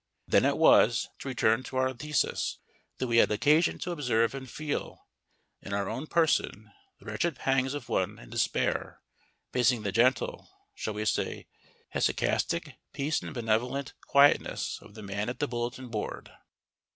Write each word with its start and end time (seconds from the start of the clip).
Then 0.27 0.45
it 0.45 0.57
was, 0.57 1.09
to 1.19 1.27
return 1.27 1.61
to 1.65 1.77
our 1.77 1.93
thesis, 1.93 2.57
that 2.97 3.05
we 3.05 3.17
had 3.17 3.29
occasion 3.31 3.77
to 3.77 3.91
observe 3.91 4.33
and 4.33 4.49
feel 4.49 5.05
in 5.61 5.73
our 5.73 5.87
own 5.87 6.07
person 6.07 6.71
the 6.97 7.05
wretched 7.05 7.35
pangs 7.35 7.75
of 7.75 7.87
one 7.87 8.17
in 8.17 8.31
despair 8.31 8.99
facing 9.53 9.83
the 9.83 9.91
gentle 9.91 10.49
shall 10.73 10.95
we 10.95 11.05
say 11.05 11.45
hesychastic? 11.93 12.77
peace 12.93 13.21
and 13.21 13.35
benevolent 13.35 13.93
quietness 14.07 14.79
of 14.81 14.95
the 14.95 15.03
man 15.03 15.29
at 15.29 15.37
the 15.37 15.47
bulletin 15.47 15.89
board. 15.89 16.31